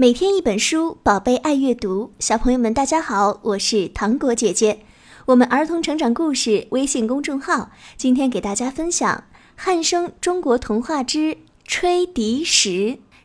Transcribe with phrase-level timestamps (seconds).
[0.00, 2.12] 每天一本书，宝贝爱阅读。
[2.18, 4.78] 小朋友们，大家好，我是糖果姐姐。
[5.26, 9.24] 我们儿童成长故事微信公众号今天给大家分享
[9.54, 11.36] 《汉生中国童话之
[11.66, 12.70] 吹笛时》，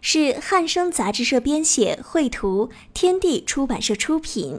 [0.02, 4.58] 是汉生杂志社编写，绘图，天地出版社出品。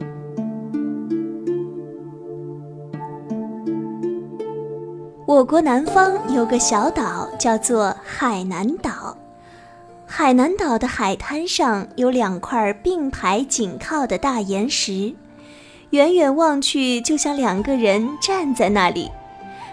[5.27, 9.15] 我国南方有个小岛，叫做海南岛。
[10.09, 15.13] 海南岛的海滩上有两块并排紧靠的大岩石，
[15.91, 19.11] 远远望去就像两个人站在那里。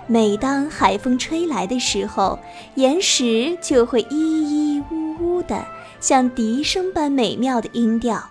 [0.06, 2.38] 每当海风吹来的时候，
[2.74, 5.64] 岩石就会咿咿呜呜的，
[6.00, 8.22] 像笛声般美妙的音调。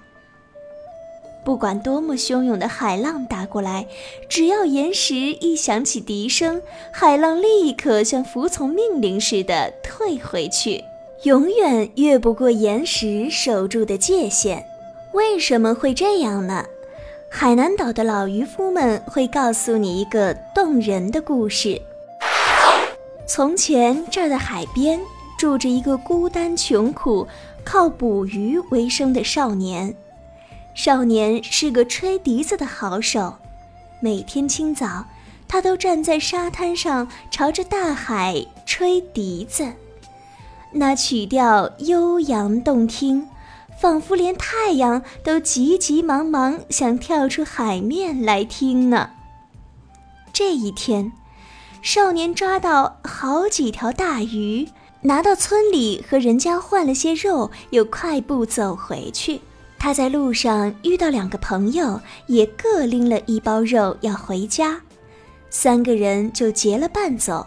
[1.46, 3.88] 不管多么汹涌的海浪打过来，
[4.30, 10.84] 只要岩石一响起笛声，海浪立刻像服从命令似的退回去。
[11.24, 14.62] 永远越不过岩石守住的界限，
[15.14, 16.66] 为什么会这样呢？
[17.30, 21.82] 海南岛的老渔夫们会告诉你一个动人的故事。
[23.26, 25.00] 从前，这儿的海边
[25.40, 27.26] 住着一个孤单穷苦、
[27.64, 29.96] 靠捕鱼为生的少年。
[30.74, 33.36] 少年是个吹笛子的好手，
[34.02, 35.06] 每天清早，
[35.48, 39.72] 他都站在沙滩上，朝着大海吹笛子。
[40.74, 43.28] 那曲调悠扬动听，
[43.80, 49.12] 仿佛连太阳都急急忙忙想跳出海面来听呢。
[50.32, 51.12] 这一天，
[51.82, 54.68] 少年抓到好几条大鱼，
[55.02, 59.42] 拿到村里和人家换了些肉，又快步走回去。
[59.78, 64.82] 他在路上遇到两个朋友，也各拎了一包肉要回家，
[65.50, 67.46] 三个人就结了伴走。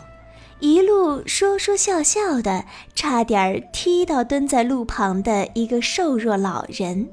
[0.58, 7.10] 一路说说笑笑的，差点踢到蹲在路旁的一个瘦弱老人。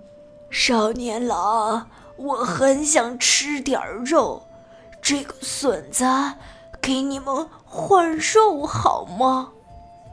[0.49, 4.44] 少年郎，我很想吃点肉，
[5.02, 6.05] 这个笋子
[6.81, 9.49] 给你们换肉好吗？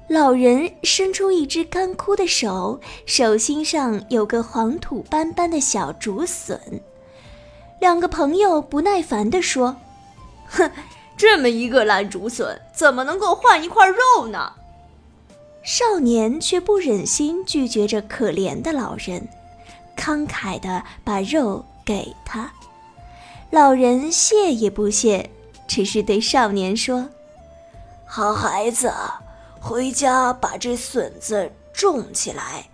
[0.09, 6.61] 老人伸出一只干枯的手，手心上有个黄土斑斑的小竹笋。
[7.79, 9.77] 两个朋友不耐烦地说
[10.51, 10.69] ：“哼。”
[11.21, 14.55] 这么一个烂竹笋，怎么能够换一块肉呢？
[15.63, 19.29] 少年却不忍心拒绝这可怜的老人，
[19.95, 22.51] 慷慨地把肉给他。
[23.51, 25.29] 老人谢也不谢，
[25.69, 27.11] 只是对少年说
[28.09, 28.91] ：“好孩子，
[29.61, 32.65] 回家把这笋子种起来，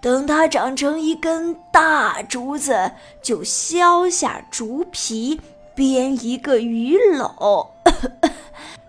[0.00, 5.40] 等它长成一根大竹子，就削下竹皮。”
[5.72, 7.66] 编一个鱼篓，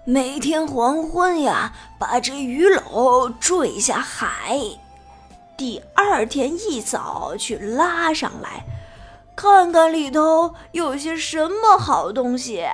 [0.03, 4.59] 每天黄昏呀，把这鱼篓坠下海，
[5.55, 8.65] 第二天一早去拉上来，
[9.35, 12.65] 看看里头有些什么好东西。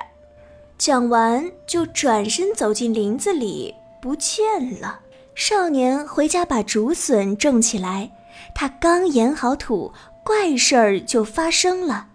[0.78, 5.00] 讲完就转身走进林子里，不见了。
[5.34, 8.10] 少年回家把竹笋种起来，
[8.54, 9.92] 他刚研好土，
[10.24, 12.06] 怪事儿就发生了。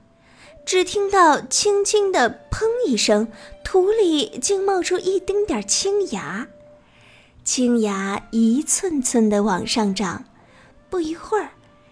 [0.66, 3.28] 只听到轻轻的“砰”一声，
[3.73, 6.47] 土里竟冒出一丁点青芽，
[7.44, 10.25] 青芽一寸寸的往上长，
[10.91, 11.50] 不一会儿，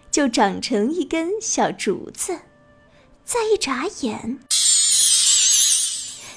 [0.08, 2.38] 就长成一根小竹子。
[3.24, 4.38] 再一眨眼，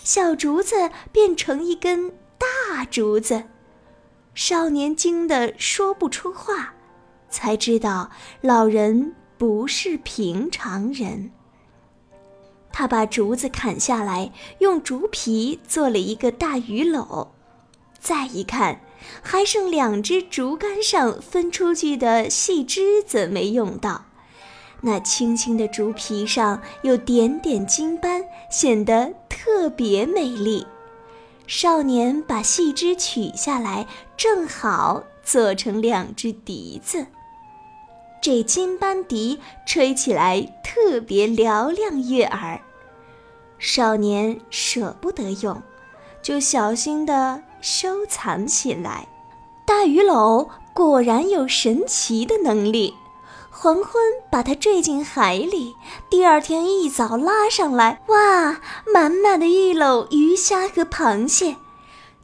[0.03, 3.43] 小竹子变成一根大竹子。
[4.33, 6.73] 少年惊得说不出话，
[7.29, 8.09] 才知道
[8.41, 11.29] 老人不是平常人。
[12.77, 17.29] 他把竹子砍下来，用竹皮做了一个大鱼篓。
[18.01, 18.81] 再一看，
[19.21, 24.03] 还剩两只竹竿上分出去的细枝子没用到。
[24.81, 30.67] 那青青的竹皮上有点点金斑，显得特别美丽。
[31.47, 33.87] 少年把细枝取下来，
[34.17, 37.07] 正好做成两只笛子。
[38.25, 42.59] 这金斑笛吹起来特别嘹亮悦耳。
[43.59, 45.61] 少年舍不得用，
[46.23, 49.07] 就小心地收藏起来。
[49.63, 52.95] 大鱼篓果然有神奇的能力，
[53.51, 54.01] 黄昏
[54.31, 55.75] 把它坠进海里，
[56.09, 58.59] 第二天一早拉上来，哇，
[58.91, 61.57] 满满的一篓鱼虾和螃蟹。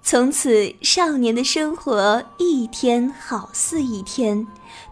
[0.04, 4.46] 从此，少年的生活一天好似一天，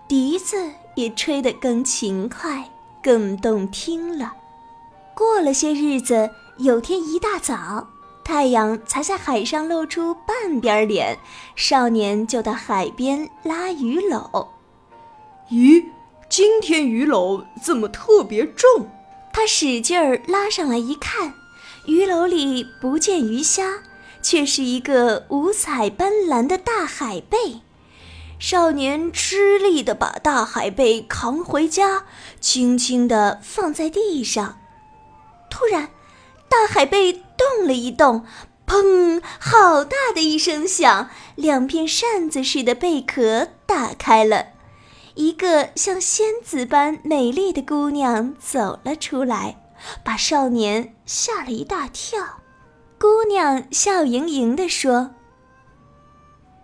[0.07, 0.55] 笛子
[0.95, 2.69] 也吹得更勤快、
[3.03, 4.33] 更动听了。
[5.15, 7.87] 过了些日子，有天一大早，
[8.23, 11.17] 太阳才在海上露出半边脸，
[11.55, 14.47] 少年就到海边拉鱼篓。
[15.49, 15.83] 咦，
[16.29, 18.87] 今天鱼篓怎么特别重？
[19.33, 21.33] 他使劲儿拉上来一看，
[21.87, 23.79] 鱼篓里不见鱼虾，
[24.21, 27.61] 却是一个五彩斑斓的大海贝。
[28.39, 32.05] 少年吃力地把大海贝扛回家，
[32.39, 34.57] 轻轻地放在地上。
[35.49, 35.89] 突然，
[36.47, 38.25] 大海贝动了一动，
[38.65, 39.21] 砰！
[39.39, 44.53] 好大的一声响，两片扇子似的贝壳打开了，
[45.15, 49.57] 一个像仙子般美丽的姑娘走了出来，
[50.01, 52.39] 把少年吓了一大跳。
[52.99, 55.11] 姑娘笑盈盈地说：“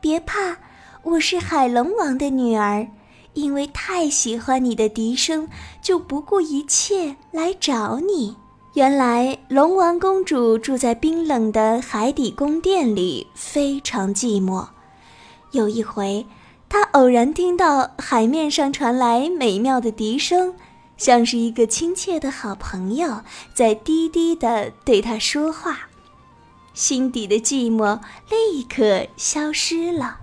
[0.01, 0.57] 别怕。”
[1.01, 2.85] 我是海龙王的女儿，
[3.35, 5.47] 因为太喜欢你的笛声，
[5.81, 8.35] 就不顾一切来找你。
[8.73, 14.67] 原来龙王公主住在冰冷的海底宫殿里，非常寂寞。
[15.51, 16.25] 有一回，
[16.67, 20.53] 她偶然听到海面上传来美妙的笛声，
[20.97, 23.21] 像是一个亲切的好朋友
[23.53, 25.87] 在低低地对她说话，
[26.75, 27.99] 心底的寂寞
[28.29, 30.19] 立刻消失了。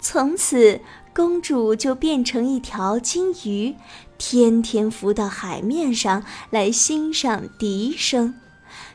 [0.00, 0.80] 从此，
[1.14, 3.76] 公主就变成一条金鱼，
[4.16, 8.34] 天天浮到海面上来欣赏笛声，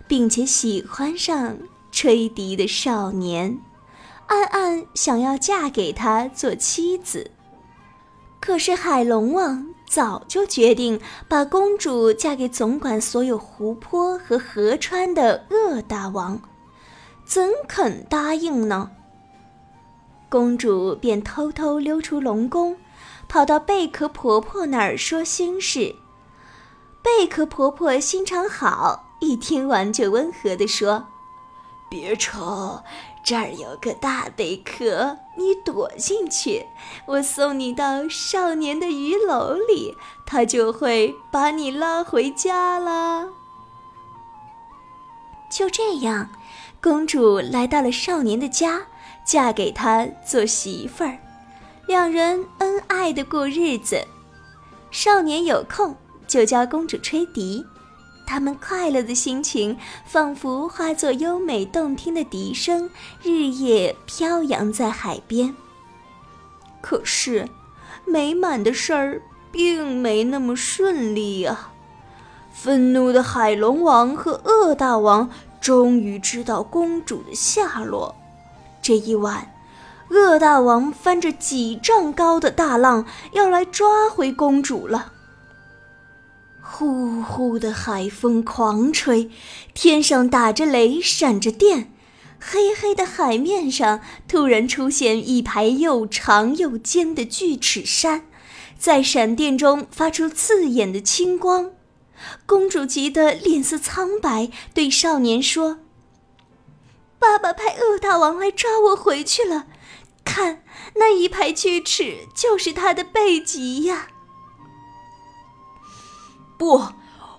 [0.07, 1.59] 并且喜欢上
[1.91, 3.59] 吹笛的少年，
[4.25, 7.29] 暗暗想要嫁给他做妻子。
[8.39, 10.99] 可是海龙王早就决定
[11.29, 16.41] 把公主嫁给总管所有湖泊和河川的恶大王，
[17.23, 18.91] 怎肯答应呢？
[20.27, 22.75] 公主便偷偷溜出龙宫，
[23.29, 25.95] 跑到贝壳婆婆那儿说心事。
[27.01, 31.05] 贝壳婆婆心肠好，一听完就温和地说
[31.89, 32.81] ：“别愁，
[33.25, 36.65] 这儿有个大贝壳，你躲进去，
[37.07, 43.27] 我送你到少年的鱼篓里，他就会把你拉回家啦。”
[45.51, 46.29] 就这样，
[46.81, 48.83] 公主来到了少年的家。
[49.25, 51.17] 嫁给他做媳妇儿，
[51.87, 54.05] 两人恩爱的过日子。
[54.91, 55.95] 少年有空
[56.27, 57.65] 就教公主吹笛，
[58.27, 62.89] 他们快乐的心情仿佛化作优美动听的笛声，
[63.21, 65.55] 日夜飘扬在海边。
[66.81, 67.47] 可是，
[68.05, 71.71] 美满的事儿并没那么顺利啊！
[72.51, 75.29] 愤怒的海龙王和恶大王
[75.59, 78.15] 终于知道公主的下落。
[78.81, 79.51] 这一晚，
[80.09, 85.13] 恶大王翻着几丈高的大浪要来抓回公主了。
[86.67, 89.29] 呼呼的海风狂吹，
[89.75, 91.93] 天上打着雷，闪着电，
[92.39, 98.25] 黑黑的海面上突然出现一排又长又尖的巨齿山，
[98.79, 101.71] 在闪电中发出刺眼的青光。
[102.47, 105.79] 公主急得脸色苍白，对少年说。
[107.19, 109.67] 爸爸派恶大王来抓我回去了，
[110.25, 110.63] 看
[110.95, 114.07] 那一排锯齿就是他的背脊呀！
[116.57, 116.83] 不，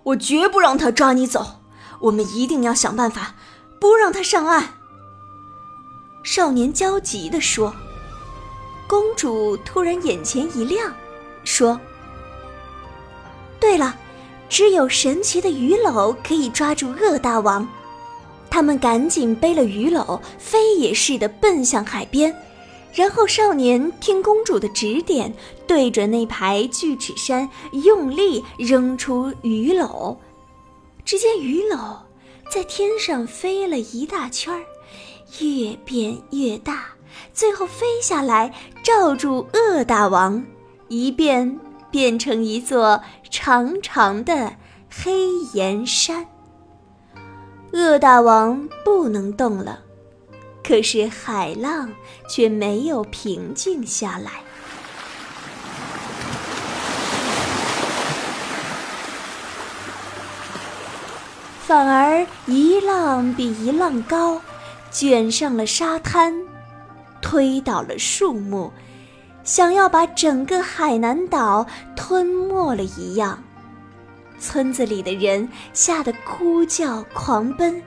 [0.03, 1.61] 我绝不让他抓你走，
[2.01, 3.35] 我们一定要想办法，
[3.81, 4.75] 不让他上岸。
[6.23, 7.75] 少年焦急地说。
[8.89, 10.95] 公主突然眼前一亮，
[11.43, 11.81] 说
[13.59, 13.97] ：“对了，
[14.49, 17.67] 只有神奇的鱼篓可以抓住恶大王。”
[18.49, 22.33] 他们赶紧背了鱼篓，飞也似的奔向海边。
[22.97, 25.31] 然后少年听公主的指点，
[25.67, 30.17] 对准那排巨齿山用力扔出鱼篓。
[31.05, 31.99] 只见鱼篓
[32.51, 34.65] 在天上飞了一大圈儿，
[35.41, 36.87] 越变越大，
[37.35, 40.43] 最后飞下来罩住恶大王，
[40.89, 41.61] 一变
[41.91, 42.99] 变成一座
[43.31, 44.57] 长长的
[44.89, 46.27] 黑岩山。
[47.75, 49.81] 恶大王不能动了，
[50.67, 51.93] 可是海浪
[52.29, 54.33] 却没有平静下来，
[61.61, 64.41] 反而一浪比一浪高，
[64.91, 66.35] 卷上了沙滩，
[67.23, 68.73] 推倒了树木，
[69.45, 73.41] 想要把整个海南岛吞没了一样。
[74.41, 77.81] 村子里的人吓得哭叫狂奔，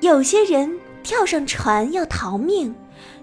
[0.00, 0.79] 有些人
[1.10, 2.72] 跳上船要逃命，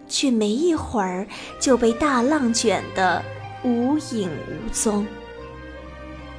[0.09, 1.25] 却没一会儿
[1.57, 3.23] 就被大浪卷得
[3.63, 5.07] 无影无踪。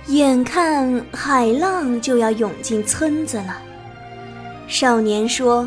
[0.08, 3.62] 眼看海浪就要涌进村子了，
[4.68, 5.66] 少年说：“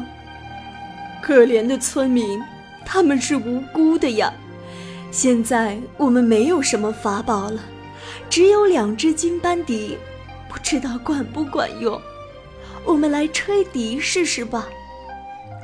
[1.19, 2.39] 可怜的村民，
[2.85, 4.31] 他们是无辜的呀！
[5.09, 7.59] 现在我们没有什么法宝了，
[8.29, 9.97] 只有两只金斑笛，
[10.47, 11.99] 不知道管不管用。
[12.85, 14.69] 我们来吹笛试试吧。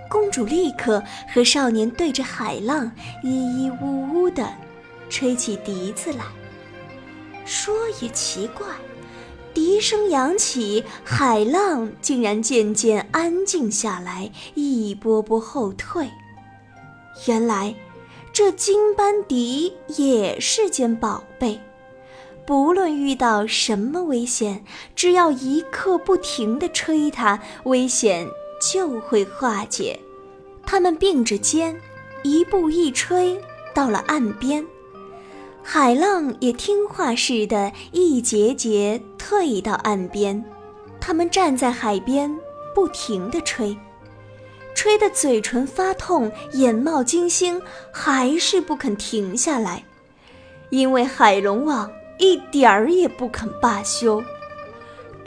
[0.10, 2.92] 公主立刻和少年对着海浪
[3.24, 4.48] 咿咿呜呜地
[5.10, 6.26] 吹起笛子来。
[7.46, 8.68] 说也奇怪，
[9.54, 16.10] 笛声扬起，海浪竟然渐渐安静下来，一波波后退。
[17.26, 17.74] 原来，
[18.34, 21.60] 这金斑笛也是件宝贝，
[22.46, 28.28] 不论遇到什么危险，只要一刻不停地吹它，危险
[28.60, 30.00] 就会化解。
[30.66, 31.80] 他们并着肩，
[32.24, 33.40] 一步一吹，
[33.74, 34.66] 到了岸边。
[35.64, 40.44] 海浪也听话似的，一节节退到岸边。
[41.00, 42.34] 他们站在海边，
[42.74, 43.78] 不停地吹，
[44.76, 47.62] 吹得嘴唇发痛，眼冒金星，
[47.92, 49.84] 还是不肯停下来，
[50.70, 54.22] 因为海龙王一点儿也不肯罢休。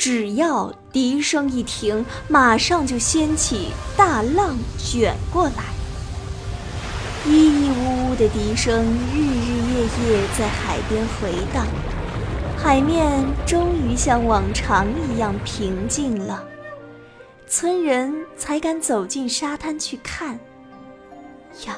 [0.00, 5.64] 只要笛声一停，马上就掀起大浪卷过来。
[7.26, 8.82] 咿咿呜呜的笛声
[9.14, 11.66] 日日夜夜在海边回荡，
[12.56, 16.42] 海面终于像往常一样平静了。
[17.46, 20.40] 村人才敢走进沙滩去看。
[21.66, 21.76] 呀，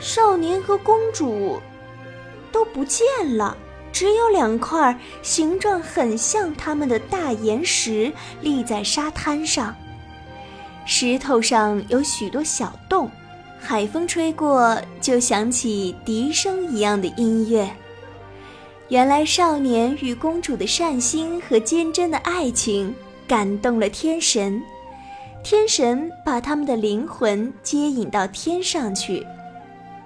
[0.00, 1.58] 少年和公主
[2.52, 3.06] 都不见
[3.38, 3.56] 了，
[3.92, 9.74] 只有两块形状很像他们的大岩石立在沙滩上，
[10.86, 13.10] 石头上有许多小洞。
[13.60, 17.70] 海风吹过，就响起笛声一样的音乐。
[18.88, 22.92] 原来少年与公主的善心和坚贞的爱情
[23.28, 24.60] 感动了天神，
[25.44, 29.24] 天神把他们的灵魂接引到天上去，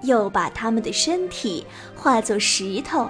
[0.03, 1.65] 又把他们的身体
[1.95, 3.09] 化作石头，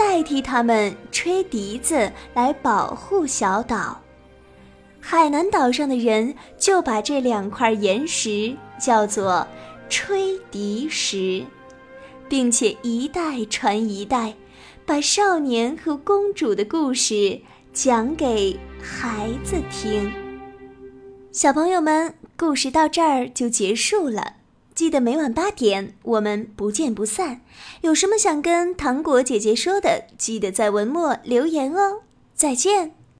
[0.00, 4.00] 代替他们吹笛子来保护小岛。
[4.98, 9.46] 海南岛上的人就把这两块岩石叫做。
[9.90, 11.44] 吹笛石，
[12.28, 14.32] 并且一代传一代，
[14.86, 17.40] 把少年和公主的故事
[17.72, 20.08] 讲给孩子听。
[21.32, 24.34] 小朋友们，故事到这儿就结束了。
[24.80, 27.42] 记得每晚八点，我们不见不散。
[27.82, 32.00] 有什么想跟糖果姐姐说的，记得在文末留言哦。
[32.34, 32.94] 再见。